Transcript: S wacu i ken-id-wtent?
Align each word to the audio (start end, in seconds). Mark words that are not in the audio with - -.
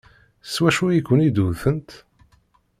S 0.45 0.55
wacu 0.61 0.85
i 0.91 0.99
ken-id-wtent? 1.07 1.89